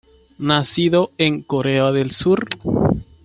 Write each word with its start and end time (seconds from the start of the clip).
Nacido 0.39 1.11
en 1.19 1.43
Corea 1.43 1.91
del 1.91 2.09
Sur. 2.09 2.47